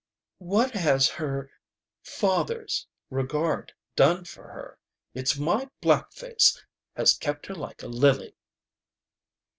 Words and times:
"What 0.39 0.71
has 0.71 1.07
her 1.07 1.51
father's 2.01 2.87
regard 3.11 3.71
done 3.95 4.25
for 4.25 4.41
her? 4.47 4.79
It's 5.13 5.37
my 5.37 5.69
black 5.79 6.11
face 6.11 6.59
has 6.95 7.13
kept 7.15 7.45
her 7.45 7.53
like 7.55 7.83
a 7.83 7.87
lily!" 7.87 8.35